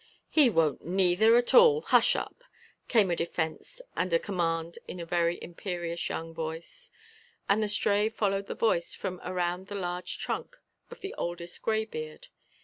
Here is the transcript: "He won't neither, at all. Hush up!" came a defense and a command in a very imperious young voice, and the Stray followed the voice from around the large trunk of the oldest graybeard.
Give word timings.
"He 0.31 0.49
won't 0.49 0.83
neither, 0.83 1.37
at 1.37 1.53
all. 1.53 1.81
Hush 1.81 2.15
up!" 2.15 2.43
came 2.87 3.11
a 3.11 3.15
defense 3.15 3.83
and 3.95 4.11
a 4.11 4.17
command 4.17 4.79
in 4.87 4.99
a 4.99 5.05
very 5.05 5.37
imperious 5.43 6.09
young 6.09 6.33
voice, 6.33 6.89
and 7.47 7.61
the 7.61 7.67
Stray 7.69 8.09
followed 8.09 8.47
the 8.47 8.55
voice 8.55 8.95
from 8.95 9.21
around 9.23 9.67
the 9.67 9.75
large 9.75 10.17
trunk 10.17 10.57
of 10.89 11.01
the 11.01 11.13
oldest 11.19 11.61
graybeard. 11.61 12.29